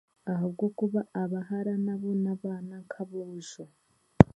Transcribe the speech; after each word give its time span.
Ahabw'okuba 0.31 0.99
abahara 1.23 1.73
nabo 1.85 2.09
n'abaana 2.23 2.75
nk'aboojo. 2.83 3.63